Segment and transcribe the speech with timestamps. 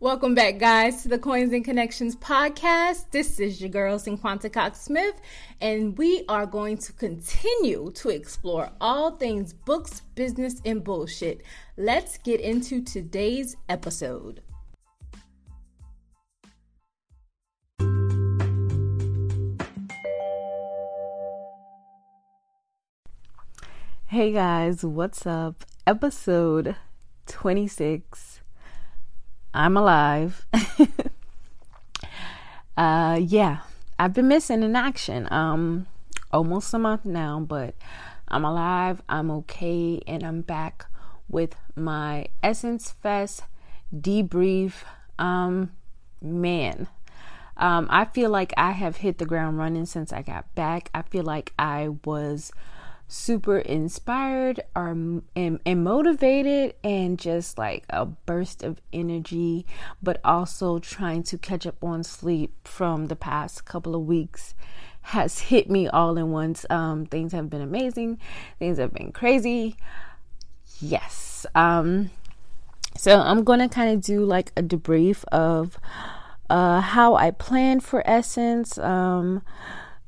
[0.00, 3.12] Welcome back, guys, to the Coins and Connections podcast.
[3.12, 5.14] This is your girl, Cinquanta Cox Smith,
[5.60, 11.42] and we are going to continue to explore all things books, business, and bullshit.
[11.76, 14.42] Let's get into today's episode.
[24.06, 25.64] Hey guys, what's up?
[25.86, 26.74] Episode
[27.26, 28.43] 26.
[29.54, 30.44] I'm alive.
[32.76, 33.58] uh yeah,
[33.98, 35.28] I've been missing in action.
[35.30, 35.86] Um
[36.32, 37.74] almost a month now, but
[38.26, 40.86] I'm alive, I'm okay, and I'm back
[41.28, 43.44] with my Essence Fest
[43.94, 44.82] debrief.
[45.18, 45.70] Um
[46.20, 46.88] man,
[47.56, 50.90] um, I feel like I have hit the ground running since I got back.
[50.92, 52.50] I feel like I was
[53.06, 59.66] super inspired or and, and motivated and just like a burst of energy
[60.02, 64.54] but also trying to catch up on sleep from the past couple of weeks
[65.08, 66.64] has hit me all in once.
[66.70, 68.18] Um things have been amazing.
[68.58, 69.76] Things have been crazy.
[70.80, 71.46] Yes.
[71.54, 72.10] Um
[72.96, 75.78] so i'm gonna kind of do like a debrief of
[76.48, 78.78] uh how i planned for essence.
[78.78, 79.42] Um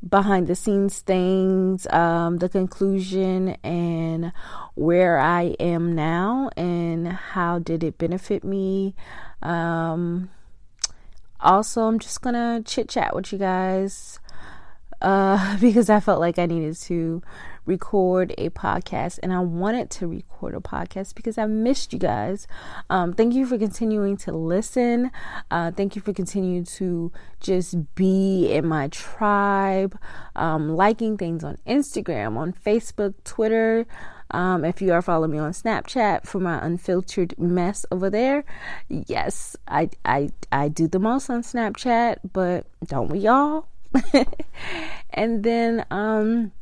[0.06, 4.32] behind the scenes things, um, the conclusion, and
[4.74, 8.94] where I am now, and how did it benefit me.
[9.42, 10.30] Um,
[11.40, 14.20] also, I'm just gonna chit chat with you guys
[15.00, 17.22] uh, because I felt like I needed to
[17.66, 22.46] record a podcast and I wanted to record a podcast because I missed you guys.
[22.88, 25.10] Um, thank you for continuing to listen.
[25.50, 29.98] Uh, thank you for continuing to just be in my tribe,
[30.36, 33.86] um, liking things on Instagram, on Facebook, Twitter.
[34.30, 38.44] Um, if you are following me on Snapchat for my unfiltered mess over there,
[38.88, 43.68] yes, I I I do the most on Snapchat, but don't we all?
[45.10, 46.52] and then um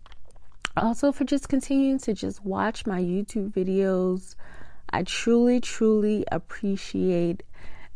[0.77, 4.35] also for just continuing to just watch my YouTube videos.
[4.91, 7.43] I truly, truly appreciate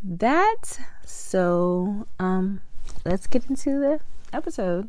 [0.02, 0.78] that.
[1.04, 2.60] So, um,
[3.04, 4.00] let's get into the
[4.32, 4.88] episode.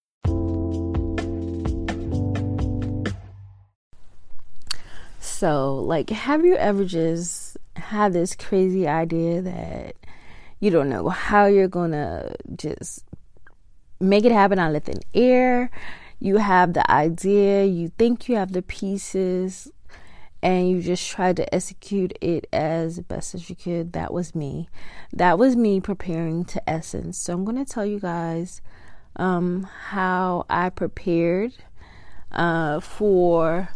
[5.41, 9.95] So, like, have you ever just had this crazy idea that
[10.59, 13.03] you don't know how you're gonna just
[13.99, 15.71] make it happen out of thin air?
[16.19, 19.71] You have the idea, you think you have the pieces,
[20.43, 23.93] and you just try to execute it as best as you could.
[23.93, 24.69] That was me.
[25.11, 27.17] That was me preparing to essence.
[27.17, 28.61] So, I'm gonna tell you guys
[29.15, 31.53] um, how I prepared
[32.31, 33.69] uh, for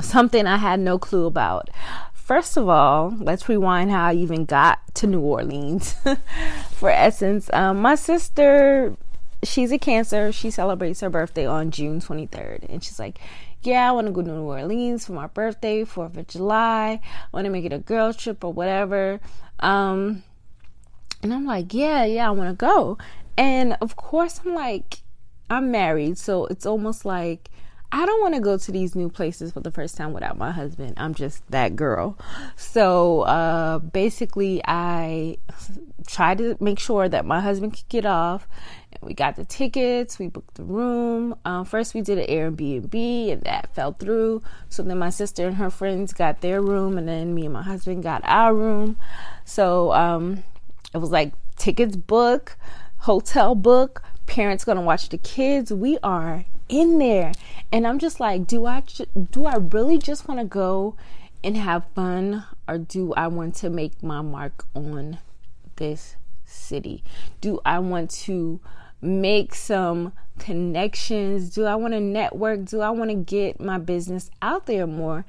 [0.00, 1.70] something I had no clue about.
[2.14, 5.96] First of all, let's rewind how I even got to New Orleans
[6.70, 7.50] for Essence.
[7.52, 8.96] Um, my sister,
[9.42, 10.30] she's a Cancer.
[10.30, 12.66] She celebrates her birthday on June 23rd.
[12.68, 13.18] And she's like,
[13.62, 17.00] Yeah, I want to go to New Orleans for my birthday, 4th of July.
[17.02, 19.18] I want to make it a girl trip or whatever.
[19.58, 20.22] Um,
[21.24, 22.96] and I'm like, Yeah, yeah, I want to go.
[23.36, 24.98] And of course, I'm like,
[25.48, 26.16] I'm married.
[26.16, 27.50] So it's almost like,
[27.92, 30.52] I don't want to go to these new places for the first time without my
[30.52, 30.94] husband.
[30.96, 32.16] I'm just that girl.
[32.56, 35.38] So uh, basically, I
[36.06, 38.46] tried to make sure that my husband could get off.
[38.92, 41.34] and We got the tickets, we booked the room.
[41.44, 44.42] Um, first, we did an Airbnb, and that fell through.
[44.68, 47.62] So then my sister and her friends got their room, and then me and my
[47.62, 48.98] husband got our room.
[49.44, 50.44] So um,
[50.94, 52.56] it was like tickets book,
[52.98, 55.72] hotel book, parents gonna watch the kids.
[55.72, 57.32] We are in there.
[57.72, 58.82] And i'm just like do i
[59.30, 60.96] do i really just want to go
[61.44, 65.18] and have fun or do i want to make my mark on
[65.76, 67.02] this city?
[67.40, 68.60] Do i want to
[69.02, 71.50] make some connections?
[71.50, 72.64] Do i want to network?
[72.64, 75.24] Do i want to get my business out there more?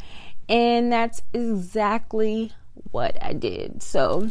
[0.49, 2.51] And that's exactly
[2.91, 3.83] what i did.
[3.83, 4.29] So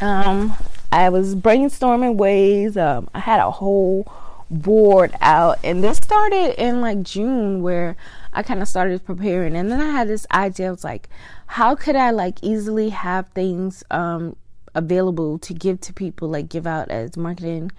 [0.00, 0.54] um
[0.92, 4.06] i was brainstorming ways um i had a whole
[4.50, 5.58] bored out.
[5.62, 7.96] And this started in like June where
[8.32, 9.56] I kind of started preparing.
[9.56, 10.70] And then I had this idea.
[10.70, 11.08] Was like,
[11.46, 14.36] how could I like easily have things um
[14.74, 17.72] available to give to people, like give out as marketing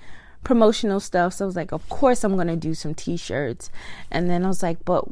[0.44, 1.33] promotional stuff.
[1.33, 3.69] So I was like, of course I'm gonna do some t-shirts.
[4.12, 5.06] And then I was like, but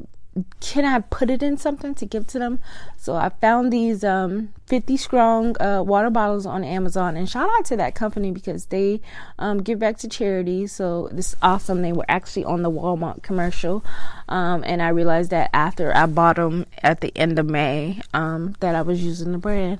[0.59, 2.59] can I put it in something to give to them?
[2.97, 7.65] So I found these um, 50 strong uh, water bottles on Amazon, and shout out
[7.65, 9.01] to that company because they
[9.39, 10.67] um, give back to charity.
[10.67, 11.81] So this is awesome.
[11.81, 13.83] They were actually on the Walmart commercial,
[14.27, 18.55] um, and I realized that after I bought them at the end of May um,
[18.59, 19.79] that I was using the brand.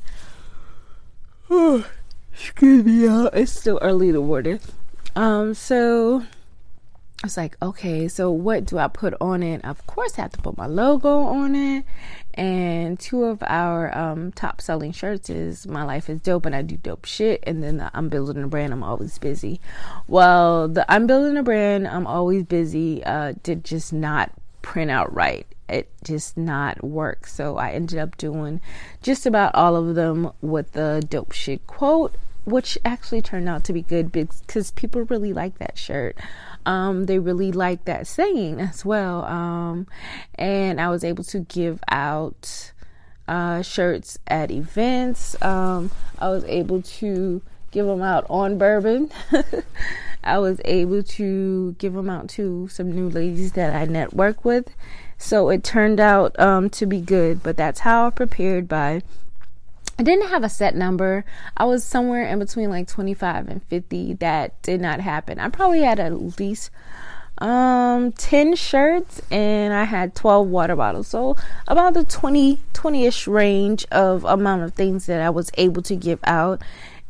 [2.31, 3.27] excuse me, y'all.
[3.27, 4.59] It's still early in the morning.
[5.15, 6.23] Um, so
[7.23, 9.65] I was like, okay, so what do I put on it?
[9.65, 11.83] Of course, I have to put my logo on it.
[12.35, 16.61] And two of our um, top selling shirts is My Life is Dope and I
[16.61, 17.43] Do Dope Shit.
[17.47, 19.59] And then the I'm Building a Brand, I'm Always Busy.
[20.07, 24.31] Well, the I'm Building a Brand, I'm Always Busy uh, did just not
[24.61, 25.47] print out right.
[25.67, 27.25] It just not work.
[27.25, 28.61] So I ended up doing
[29.01, 32.15] just about all of them with the dope shit quote
[32.47, 36.15] which actually turned out to be good because people really like that shirt.
[36.67, 39.23] Um, they really like that saying as well.
[39.23, 39.87] Um,
[40.35, 42.73] and I was able to give out
[43.25, 45.41] uh, shirts at events.
[45.41, 47.41] Um, I was able to
[47.71, 49.11] give them out on bourbon.
[50.25, 54.75] I was able to give them out to some new ladies that I network with.
[55.17, 59.03] So it turned out um, to be good, but that's how I prepared by
[59.99, 61.25] I didn't have a set number.
[61.55, 64.13] I was somewhere in between like 25 and 50.
[64.15, 65.39] That did not happen.
[65.39, 66.69] I probably had at least
[67.39, 71.07] um 10 shirts and I had 12 water bottles.
[71.07, 71.35] So
[71.67, 76.19] about the 20 20ish range of amount of things that I was able to give
[76.23, 76.61] out.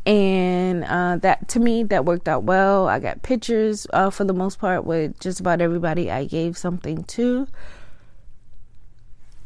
[0.06, 2.88] And uh, that to me that worked out well.
[2.88, 7.04] I got pictures uh, for the most part with just about everybody I gave something
[7.04, 7.48] to.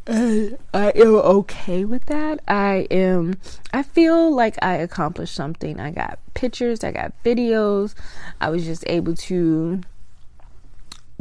[0.07, 2.39] I am okay with that.
[2.48, 3.38] I am,
[3.71, 5.80] I feel like I accomplished something.
[5.80, 7.94] I got pictures, I got videos.
[8.39, 9.81] I was just able to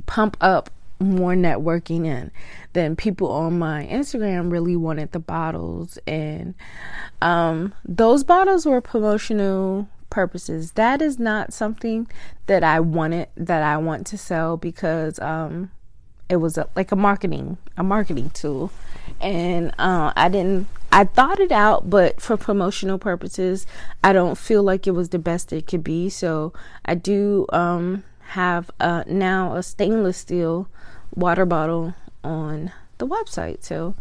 [0.07, 2.31] pump up more networking in
[2.73, 6.55] than people on my Instagram really wanted the bottles and
[7.23, 10.73] um those bottles were promotional purposes.
[10.73, 12.07] That is not something
[12.47, 15.71] that I wanted that I want to sell because um
[16.31, 18.73] it was a, like a marketing a marketing tool.
[19.21, 23.67] And uh, i didn't i thought it out but for promotional purposes
[24.03, 26.09] i don't feel like it was the best it could be.
[26.09, 26.53] So
[26.85, 30.69] i do um, have now a stainless steel
[31.15, 33.65] water bottle on the website.
[33.65, 33.95] So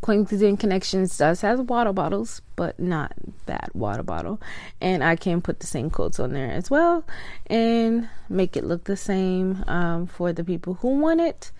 [0.00, 3.12] Coins and Connections does has water bottles, but not
[3.46, 4.40] that water bottle.
[4.80, 7.04] And I can put the same quotes on there as well
[7.46, 11.50] and make it look the same um, for the people who want it.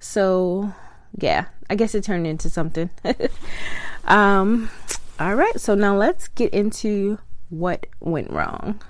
[0.00, 0.72] So,
[1.18, 2.90] yeah, I guess it turned into something.
[4.04, 4.70] um,
[5.20, 7.18] all right, so now let's get into
[7.50, 8.80] what went wrong.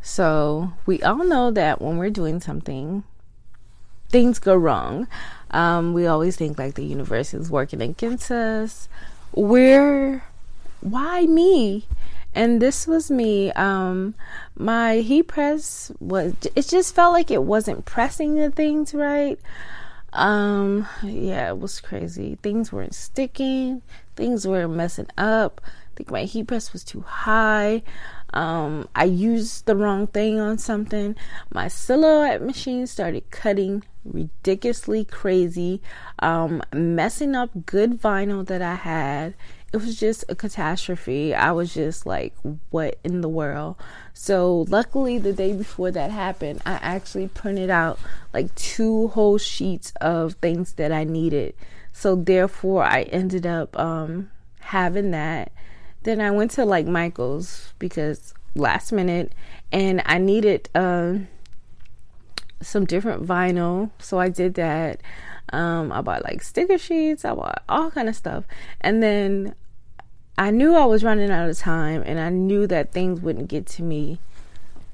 [0.00, 3.04] So, we all know that when we're doing something,
[4.10, 5.06] things go wrong.
[5.50, 8.88] Um, we always think like the universe is working against us.
[9.32, 10.22] We're
[10.80, 11.86] why me?
[12.34, 13.50] And this was me.
[13.52, 14.14] Um,
[14.56, 19.38] my heat press was it just felt like it wasn't pressing the things right.
[20.12, 22.38] Um, yeah, it was crazy.
[22.42, 23.82] Things weren't sticking,
[24.16, 25.60] things were messing up.
[25.64, 27.82] I think my heat press was too high.
[28.32, 31.16] Um, I used the wrong thing on something.
[31.52, 35.80] My silhouette machine started cutting ridiculously crazy,
[36.18, 39.34] um, messing up good vinyl that I had.
[39.72, 41.34] It was just a catastrophe.
[41.34, 42.34] I was just like,
[42.70, 43.76] what in the world?
[44.14, 47.98] So, luckily, the day before that happened, I actually printed out
[48.32, 51.54] like two whole sheets of things that I needed.
[51.92, 54.30] So, therefore, I ended up um,
[54.60, 55.52] having that
[56.02, 59.32] then I went to like Michael's because last minute
[59.72, 61.14] and I needed uh,
[62.60, 63.90] some different vinyl.
[63.98, 65.00] So I did that.
[65.50, 68.44] Um, I bought like sticker sheets, I bought all kind of stuff.
[68.80, 69.54] And then
[70.36, 73.66] I knew I was running out of time and I knew that things wouldn't get
[73.66, 74.18] to me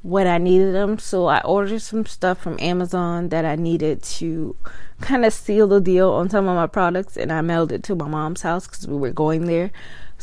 [0.03, 0.99] when I needed them.
[0.99, 4.57] So I ordered some stuff from Amazon that I needed to
[5.01, 7.95] kind of seal the deal on some of my products and I mailed it to
[7.95, 9.71] my mom's house because we were going there.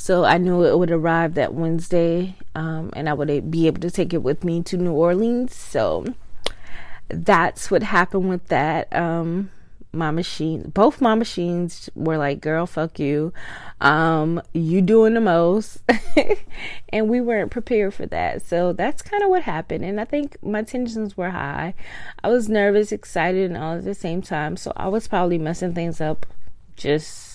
[0.02, 3.92] So I knew it would arrive that Wednesday, um, and I would be able to
[3.92, 5.54] take it with me to New Orleans.
[5.54, 6.06] So
[7.08, 8.92] that's what happened with that.
[8.96, 9.52] Um,
[9.94, 13.32] my machine, both my machines were like, "Girl, fuck you,
[13.80, 15.84] um, you doing the most,"
[16.90, 18.42] and we weren't prepared for that.
[18.42, 21.76] So that's kind of what happened, and I think my tensions were high.
[22.24, 24.58] I was nervous, excited, and all at the same time.
[24.58, 26.26] So I was probably messing things up
[26.76, 27.31] just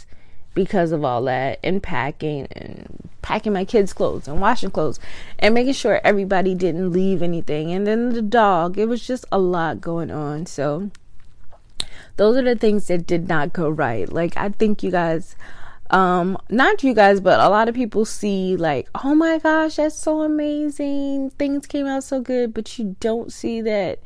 [0.56, 4.98] because of all that and packing and packing my kids' clothes and washing clothes
[5.38, 7.70] and making sure everybody didn't leave anything.
[7.70, 10.46] And then the dog, it was just a lot going on.
[10.46, 10.90] So
[12.16, 14.10] those are the things that did not go right.
[14.10, 15.36] Like I think you guys
[15.90, 19.94] um not you guys but a lot of people see like oh my gosh that's
[19.94, 24.00] so amazing things came out so good but you don't see that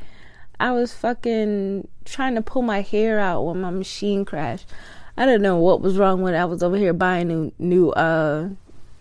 [0.59, 4.67] i was fucking trying to pull my hair out when my machine crashed
[5.21, 8.49] i don't know what was wrong when i was over here buying new new uh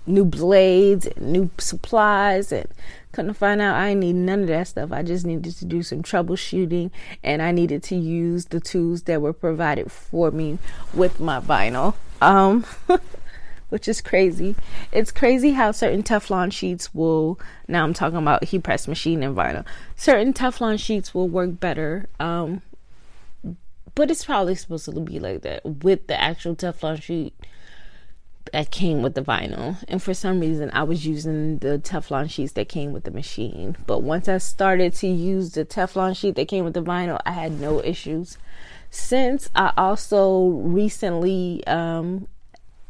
[0.06, 2.68] new blades new supplies and
[3.12, 4.92] couldn't find out I need none of that stuff.
[4.92, 6.92] I just needed to do some troubleshooting
[7.24, 10.60] and I needed to use the tools that were provided for me
[10.94, 11.96] with my vinyl.
[12.22, 12.66] Um
[13.70, 14.56] which is crazy.
[14.92, 19.36] It's crazy how certain Teflon sheets will now I'm talking about heat press machine and
[19.36, 19.66] vinyl.
[19.96, 22.08] Certain Teflon sheets will work better.
[22.20, 22.62] Um
[24.00, 27.34] but it's probably supposed to be like that with the actual Teflon sheet
[28.54, 29.76] that came with the vinyl.
[29.90, 33.76] And for some reason, I was using the Teflon sheets that came with the machine.
[33.86, 37.32] But once I started to use the Teflon sheet that came with the vinyl, I
[37.32, 38.38] had no issues.
[38.90, 42.30] Since I also recently um,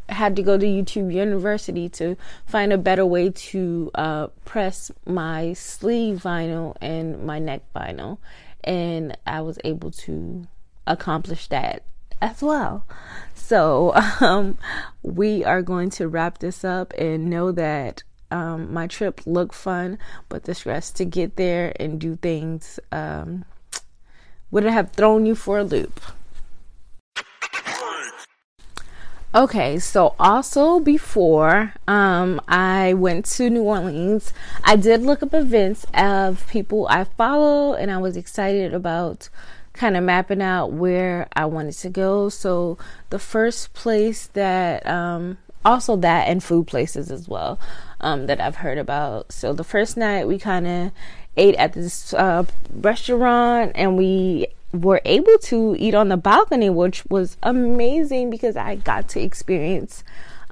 [0.10, 5.54] had to go to YouTube University to find a better way to uh, press my
[5.54, 8.20] sleeve vinyl and my neck vinyl.
[8.64, 10.46] And I was able to
[10.90, 11.84] accomplish that
[12.22, 12.86] as well.
[13.34, 14.58] So, um,
[15.02, 19.98] we are going to wrap this up and know that um, my trip looked fun,
[20.28, 23.46] but the stress to get there and do things um,
[24.52, 26.02] would have thrown you for a loop.
[29.34, 35.86] Okay, so also before um, I went to New Orleans, I did look up events
[35.94, 39.30] of people I follow, and I was excited about
[39.80, 42.28] kind of mapping out where I wanted to go.
[42.28, 42.78] So
[43.12, 47.58] the first place that, um, also that and food places as well,
[48.02, 49.32] um, that I've heard about.
[49.32, 50.92] So the first night we kind of
[51.38, 52.44] ate at this uh,
[52.74, 58.76] restaurant and we were able to eat on the balcony, which was amazing because I
[58.76, 60.04] got to experience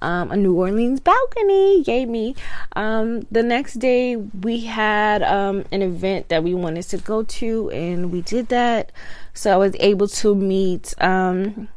[0.02, 1.82] um, a New Orleans balcony.
[1.82, 2.36] Yay me.
[2.76, 7.70] Um, the next day we had um, an event that we wanted to go to,
[7.72, 8.92] and we did that.
[9.34, 11.70] So I was able to meet um,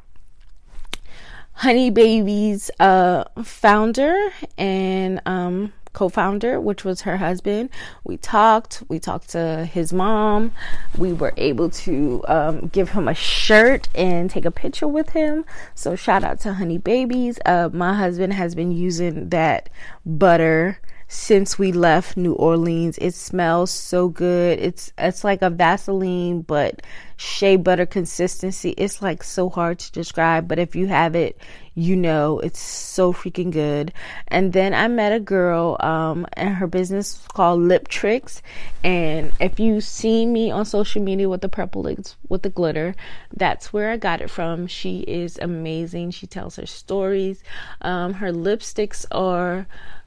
[1.53, 7.71] Honey Baby's uh, founder and um, co-founder which was her husband.
[8.05, 10.53] We talked we talked to his mom.
[10.97, 15.45] We were able to um, give him a shirt and take a picture with him.
[15.75, 17.39] So shout out to honey babies.
[17.45, 19.69] Uh, my husband has been using that
[20.05, 20.81] butter
[21.13, 22.97] since we left New Orleans.
[22.99, 24.61] It smells so good.
[24.61, 26.83] It's it's like a Vaseline but
[27.17, 28.71] shea butter consistency.
[28.79, 31.37] It's like so hard to describe, but if you have it,
[31.75, 33.93] you know it's so freaking good.
[34.29, 38.41] And then I met a girl um and her business is called Lip Tricks
[38.85, 42.95] and if you see me on social media with the purple lips with the glitter,
[43.37, 44.69] that's where I got it from.
[44.69, 46.13] She is amazing.
[46.13, 47.43] She tells her stories.
[47.81, 49.67] Um her lipsticks are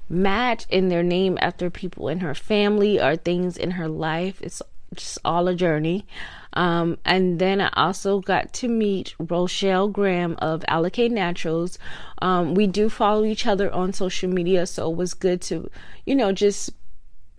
[0.10, 4.42] match in their name after people in her family or things in her life.
[4.42, 4.62] It's
[4.96, 6.06] just all a journey.
[6.54, 11.80] Um, and then I also got to meet Rochelle Graham of Alikay Naturals.
[12.22, 15.70] Um, we do follow each other on social media, so it was good to,
[16.06, 16.70] you know, just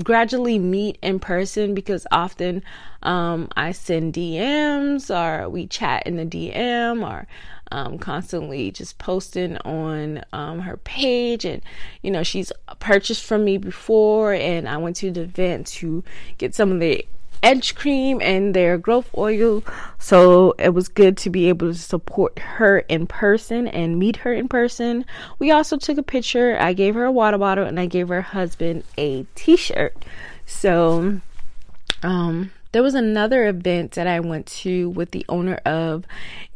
[0.02, 2.62] gradually meet in person because often
[3.02, 7.28] um, I send DMs or we chat in the DM or
[7.75, 11.45] um, constantly just posting on um, her page.
[11.45, 11.61] And,
[12.02, 16.04] you know, she's purchased from me before, and I went to the event to
[16.38, 17.04] get some of the
[17.43, 19.64] edge cream and their growth oil.
[19.99, 24.33] So it was good to be able to support her in person and meet her
[24.33, 25.04] in person.
[25.40, 26.57] We also took a picture.
[26.59, 29.97] I gave her a water bottle and I gave her husband a t shirt.
[30.47, 31.21] So,
[32.04, 36.04] um, there was another event that I went to with the owner of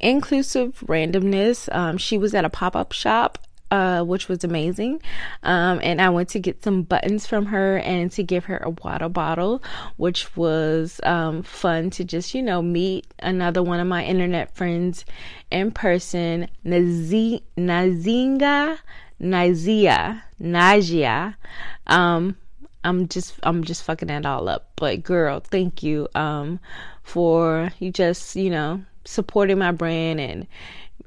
[0.00, 1.72] Inclusive Randomness.
[1.72, 3.38] Um, she was at a pop up shop
[3.70, 5.00] uh, which was amazing.
[5.42, 8.70] Um, and I went to get some buttons from her and to give her a
[8.70, 9.62] water bottle,
[9.96, 15.04] which was um, fun to just, you know, meet another one of my internet friends
[15.50, 18.78] in person, Nazi- Nazinga,
[19.20, 21.34] Nazia, Najia.
[21.86, 22.36] Um,
[22.84, 24.70] I'm just I'm just fucking that all up.
[24.76, 26.60] But girl, thank you um
[27.02, 30.46] for you just, you know, supporting my brand and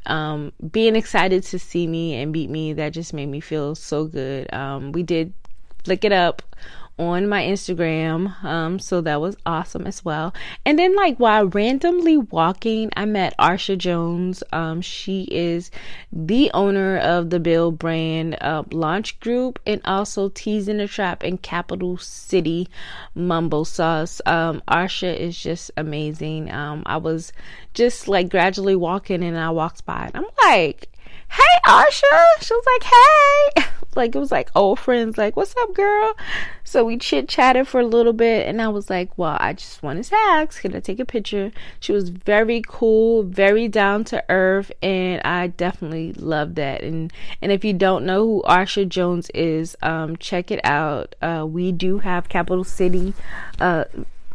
[0.05, 4.05] um, being excited to see me and meet me, that just made me feel so
[4.05, 4.51] good.
[4.53, 5.33] Um, we did
[5.83, 6.41] flick it up
[7.01, 8.41] on my Instagram.
[8.43, 10.33] Um, so that was awesome as well.
[10.65, 14.43] And then, like, while randomly walking, I met Arsha Jones.
[14.53, 15.71] Um, she is
[16.11, 21.39] the owner of the Bill brand uh, launch group and also Teasing the Trap in
[21.39, 22.69] Capital City
[23.15, 24.21] Mumbo Sauce.
[24.25, 26.51] Um, Arsha is just amazing.
[26.51, 27.33] Um, I was
[27.73, 30.87] just like gradually walking and I walked by and I'm like,
[31.31, 32.41] hey Arsha.
[32.41, 33.71] She was like, hey.
[33.93, 36.15] Like it was like old friends, like, what's up, girl?
[36.63, 39.83] So we chit chatted for a little bit and I was like, Well, I just
[39.83, 41.51] wanted to ask, can I take a picture?
[41.81, 46.83] She was very cool, very down to earth, and I definitely love that.
[46.83, 47.11] And
[47.41, 51.15] and if you don't know who Arsha Jones is, um, check it out.
[51.21, 53.13] Uh, we do have Capital City
[53.59, 53.83] uh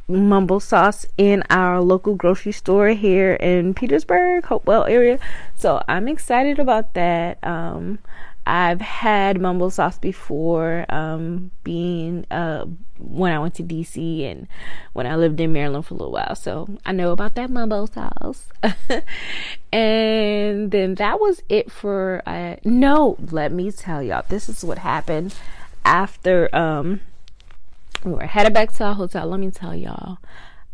[0.08, 5.18] mumbo sauce in our local grocery store here in Petersburg, Hopewell area.
[5.56, 7.42] So I'm excited about that.
[7.42, 7.98] Um,
[8.46, 12.66] I've had mumbo sauce before, um, being uh,
[12.98, 14.46] when I went to DC and
[14.92, 16.36] when I lived in Maryland for a little while.
[16.36, 18.48] So I know about that mumbo sauce.
[19.72, 22.22] and then that was it for.
[22.24, 24.24] Uh, no, let me tell y'all.
[24.28, 25.34] This is what happened
[25.84, 26.54] after.
[26.54, 27.00] Um,
[28.04, 29.26] we were headed back to our hotel.
[29.26, 30.18] Let me tell y'all,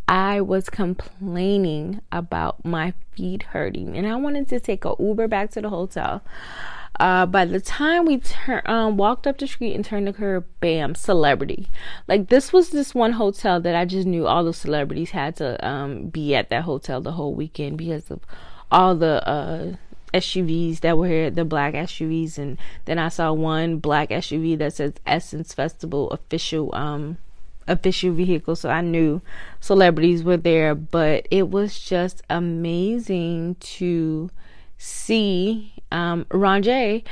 [0.08, 5.50] I was complaining about my feet hurting, and I wanted to take a Uber back
[5.52, 6.22] to the hotel.
[7.00, 10.44] Uh, by the time we turn, um, walked up the street and turned the curb,
[10.60, 11.68] bam, celebrity.
[12.06, 15.66] Like this was this one hotel that I just knew all the celebrities had to
[15.66, 18.20] um, be at that hotel the whole weekend because of
[18.70, 19.72] all the uh,
[20.14, 24.74] SUVs that were here, the black SUVs, and then I saw one black SUV that
[24.74, 27.18] says Essence Festival official um
[27.68, 29.22] official vehicle, so I knew
[29.60, 30.74] celebrities were there.
[30.74, 34.30] But it was just amazing to
[34.78, 37.04] see um, Ron J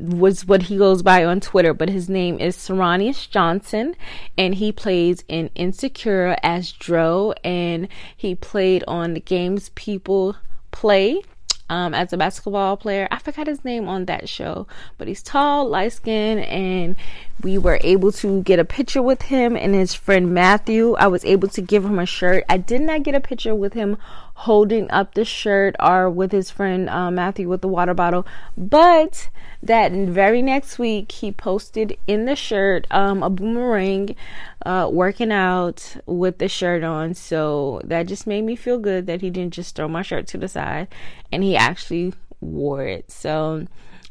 [0.00, 3.94] was what he goes by on Twitter, but his name is Sarunas Johnson,
[4.36, 7.86] and he plays in Insecure as Dro, and
[8.16, 10.36] he played on the games people
[10.72, 11.22] play
[11.68, 13.08] um, as a basketball player.
[13.10, 14.66] I forgot his name on that show,
[14.98, 16.96] but he's tall, light skinned, and
[17.44, 20.94] we were able to get a picture with him and his friend Matthew.
[20.94, 22.42] I was able to give him a shirt.
[22.48, 23.98] I did not get a picture with him
[24.32, 28.26] holding up the shirt or with his friend uh, Matthew with the water bottle,
[28.56, 29.28] but
[29.62, 34.16] that very next week he posted in the shirt um, a boomerang
[34.64, 37.12] uh, working out with the shirt on.
[37.12, 40.38] So that just made me feel good that he didn't just throw my shirt to
[40.38, 40.88] the side
[41.30, 43.10] and he actually wore it.
[43.10, 43.66] So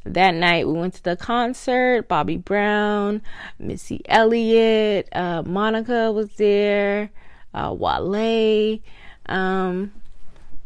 [0.05, 2.07] that night we went to the concert.
[2.07, 3.21] Bobby Brown,
[3.59, 7.09] Missy Elliott, uh, Monica was there,
[7.53, 8.79] uh, Wale.
[9.27, 9.93] Um,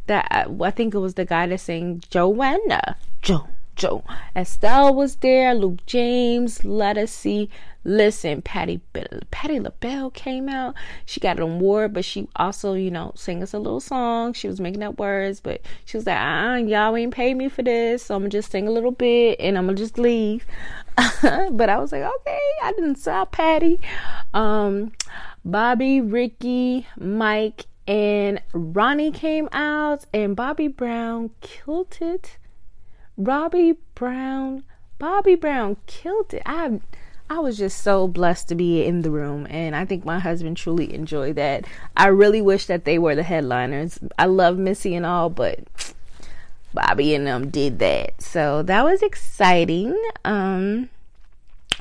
[0.07, 2.95] that I think it was the guy that sang Joanna.
[3.21, 4.03] Joe Joe.
[4.35, 7.47] Estelle was there, Luke James, Ledisi.
[7.83, 8.81] Listen, Patty
[9.31, 10.75] Patti LaBelle came out.
[11.05, 14.33] She got an award, but she also, you know, sang us a little song.
[14.33, 17.61] She was making up words, but she was like, uh, y'all ain't paid me for
[17.61, 20.45] this, so I'm gonna just sing a little bit and I'm gonna just leave.
[21.21, 23.79] but I was like, okay, I didn't saw Patty.
[24.33, 24.91] Um,
[25.45, 32.37] Bobby, Ricky, Mike, and Ronnie came out, and Bobby Brown killed it
[33.17, 34.63] Robbie Brown,
[34.99, 36.43] Bobby Brown killed it.
[36.45, 36.79] I
[37.29, 40.55] I was just so blessed to be in the room and I think my husband
[40.55, 41.65] truly enjoyed that.
[41.97, 43.99] I really wish that they were the headliners.
[44.17, 45.59] I love Missy and all, but
[46.73, 48.21] Bobby and them did that.
[48.21, 49.97] So that was exciting.
[50.23, 50.89] Um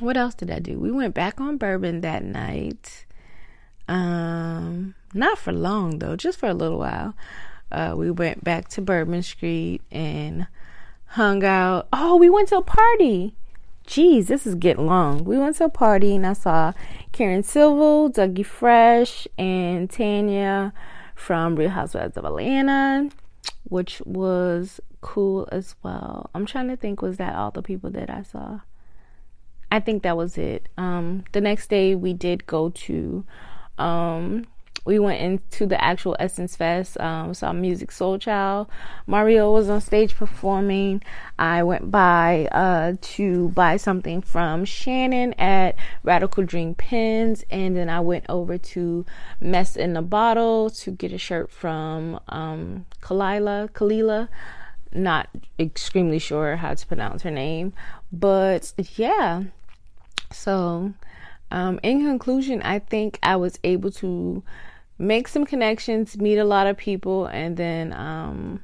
[0.01, 0.79] what else did I do?
[0.79, 3.05] We went back on bourbon that night.
[3.88, 7.14] Um not for long though, just for a little while.
[7.70, 10.49] Uh we went back to Bourbon Street and
[11.16, 11.88] hung out.
[11.94, 13.35] Oh, we went to a party.
[13.87, 15.24] Jeez, this is getting long.
[15.24, 16.74] We went to a party and I saw
[17.12, 20.74] Karen Civil, Dougie Fresh, and Tanya
[21.14, 23.09] from Real Housewives of Atlanta,
[23.64, 26.29] which was cool as well.
[26.35, 28.61] I'm trying to think, was that all the people that I saw?
[29.72, 30.68] I think that was it.
[30.76, 33.24] Um, the next day we did go to
[33.79, 34.44] um,
[34.87, 38.68] we went into the actual Essence Fest, um, saw Musiq Soulchild.
[39.07, 41.03] Mario was on stage performing.
[41.38, 47.90] I went by uh, to buy something from Shannon at Radical Dream Pins, and then
[47.90, 49.05] I went over to
[49.40, 53.70] Mess in the Bottle to get a shirt from um, Kalila.
[53.72, 54.29] Kalila
[54.92, 57.72] not extremely sure how to pronounce her name,
[58.12, 59.42] but yeah.
[60.33, 60.94] So,
[61.51, 64.42] um, in conclusion, I think I was able to
[64.98, 68.62] make some connections, meet a lot of people, and then um,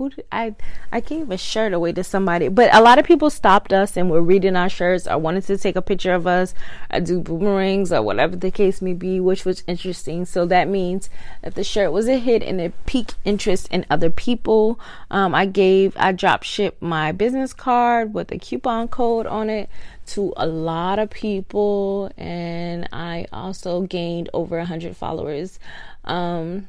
[0.00, 0.54] who did I
[0.90, 4.10] I gave a shirt away to somebody, but a lot of people stopped us and
[4.10, 6.54] were reading our shirts or wanted to take a picture of us
[6.90, 10.24] or do boomerangs or whatever the case may be, which was interesting.
[10.24, 11.10] So that means
[11.42, 14.80] that the shirt was a hit and it piqued interest in other people.
[15.10, 19.68] Um, I gave I drop shipped my business card with a coupon code on it
[20.06, 25.58] to a lot of people and I also gained over a hundred followers.
[26.06, 26.68] Um,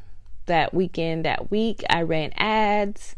[0.51, 1.83] that weekend, that week.
[1.89, 3.15] I ran ads.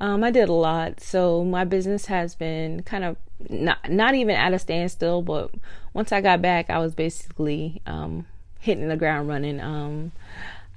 [0.00, 1.00] Um, I did a lot.
[1.00, 3.16] So my business has been kind of
[3.48, 5.50] not not even at a standstill, but
[5.92, 8.26] once I got back, I was basically um,
[8.60, 9.60] hitting the ground running.
[9.60, 10.12] Um,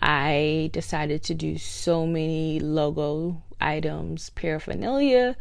[0.02, 5.36] I decided to do so many logo items, paraphernalia,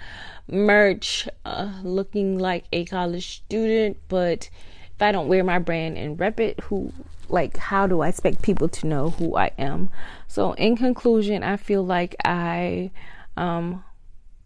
[0.49, 4.51] merch, uh, looking like a college student, but
[4.95, 6.93] if I don't wear my brand and rep it, who
[7.29, 9.91] like how do I expect people to know who I am?
[10.27, 12.91] So in conclusion, I feel like I
[13.39, 13.85] um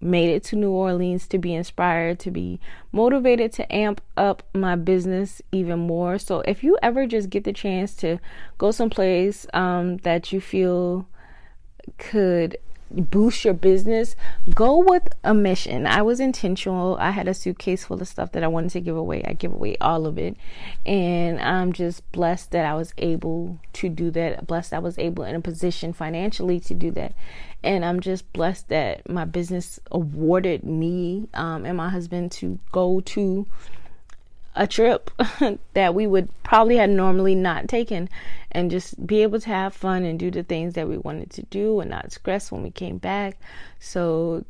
[0.03, 2.59] made it to New Orleans to be inspired, to be
[2.91, 6.19] motivated to amp up my business even more.
[6.19, 8.19] So if you ever just get the chance to
[8.59, 11.07] go someplace um, that you feel
[11.99, 12.57] could
[12.95, 14.17] boost your business,
[14.55, 15.87] go with a mission.
[15.87, 16.97] I was intentional.
[16.99, 19.23] I had a suitcase full of stuff that I wanted to give away.
[19.25, 20.37] I give away all of it.
[20.85, 24.47] And I'm just blessed that I was able to do that.
[24.47, 27.15] Blessed I was able in a position financially to do that.
[27.63, 33.01] And I'm just blessed that my business awarded me um, and my husband to go
[33.01, 33.47] to
[34.55, 35.11] a trip
[35.75, 38.09] that we would probably have normally not taken
[38.51, 41.43] and just be able to have fun and do the things that we wanted to
[41.45, 43.39] do and not stress when we came back.
[43.79, 44.45] So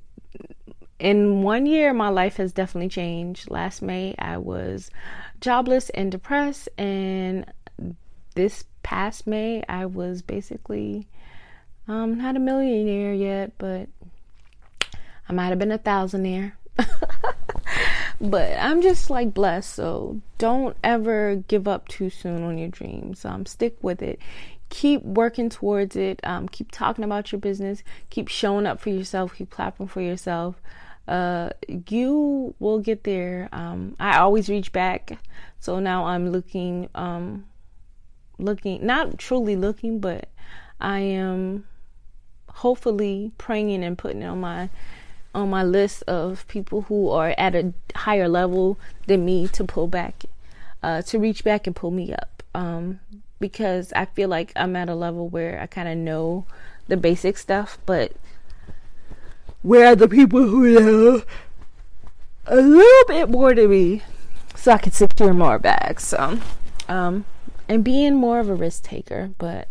[0.98, 3.50] in one year my life has definitely changed.
[3.50, 4.90] Last May I was
[5.40, 7.46] jobless and depressed and
[8.34, 11.06] this past May I was basically
[11.86, 13.88] um not a millionaire yet, but
[15.28, 16.52] I might have been a thousandaire.
[18.22, 19.74] but I'm just like blessed.
[19.74, 23.24] So don't ever give up too soon on your dreams.
[23.24, 24.20] Um, stick with it.
[24.70, 26.20] Keep working towards it.
[26.22, 27.82] Um, keep talking about your business.
[28.10, 29.34] Keep showing up for yourself.
[29.36, 30.62] Keep clapping for yourself.
[31.08, 31.50] Uh,
[31.88, 33.48] you will get there.
[33.52, 35.18] Um, I always reach back.
[35.58, 37.44] So now I'm looking, um,
[38.38, 40.28] looking, not truly looking, but
[40.80, 41.66] I am
[42.48, 44.70] hopefully praying and putting it on my
[45.34, 49.88] on my list of people who are at a higher level than me to pull
[49.88, 50.24] back,
[50.82, 52.42] uh, to reach back and pull me up.
[52.54, 53.00] Um,
[53.40, 56.46] because I feel like I'm at a level where I kind of know
[56.86, 58.12] the basic stuff, but
[59.62, 61.22] where are the people who know
[62.46, 64.02] a little bit more than me
[64.54, 66.04] so I can secure more bags?
[66.04, 66.38] So,
[66.88, 67.24] um,
[67.68, 69.68] and being more of a risk taker, but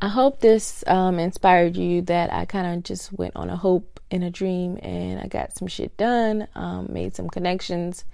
[0.00, 3.97] I hope this um, inspired you that I kind of just went on a hope
[4.10, 8.04] in a dream and I got some shit done, um, made some connections,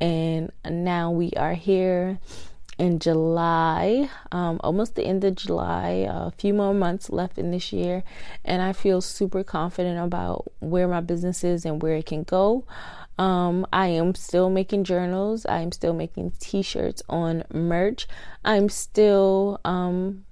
[0.00, 2.18] and now we are here
[2.78, 7.72] in July, um, almost the end of July, a few more months left in this
[7.72, 8.04] year,
[8.44, 12.64] and I feel super confident about where my business is and where it can go.
[13.18, 15.44] Um, I am still making journals.
[15.44, 18.06] I am still making t-shirts on merch.
[18.44, 20.24] I'm still um,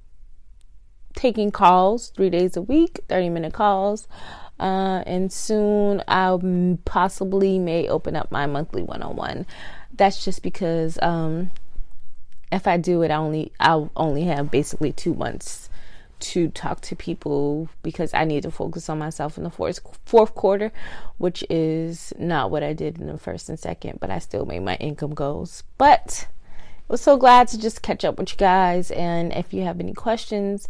[1.17, 4.07] taking calls three days a week, 30 minute calls.
[4.59, 6.39] Uh, and soon I
[6.85, 9.47] possibly may open up my monthly one-on-one.
[9.95, 11.51] That's just because um,
[12.51, 15.69] if I do it, I only I'll only have basically two months
[16.19, 20.35] to talk to people because I need to focus on myself in the fourth fourth
[20.35, 20.73] quarter,
[21.19, 24.01] which is not what I did in the first and second.
[24.01, 25.65] But I still made my income goals.
[25.77, 26.29] But
[26.89, 28.91] I was so glad to just catch up with you guys.
[28.91, 30.69] And if you have any questions,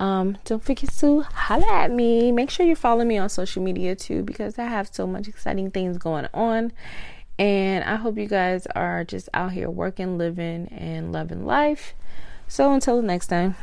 [0.00, 2.30] um, don't forget to holla at me.
[2.32, 5.70] Make sure you follow me on social media too because I have so much exciting
[5.70, 6.72] things going on.
[7.38, 11.94] And I hope you guys are just out here working, living, and loving life.
[12.48, 13.56] So until the next time.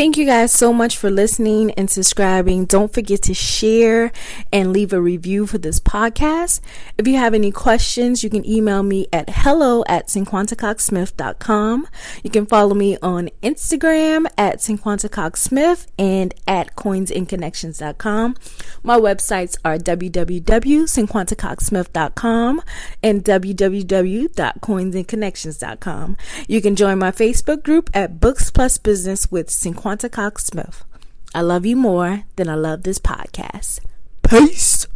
[0.00, 2.64] Thank you guys so much for listening and subscribing.
[2.64, 4.12] Don't forget to share
[4.50, 6.60] and leave a review for this podcast.
[6.96, 11.86] If you have any questions, you can email me at hello at cinquantacoxsmith.com.
[12.24, 18.36] You can follow me on Instagram at cinquantacoxsmith and at coinsandconnections.com.
[18.82, 22.62] My websites are www.cinquantacoxsmith.com
[23.02, 26.16] and www.coinsandconnections.com.
[26.48, 30.84] You can join my Facebook group at Books Plus Business with Cinquanta Quanta Cox Smith.
[31.34, 33.80] I love you more than I love this podcast.
[34.22, 34.86] Peace.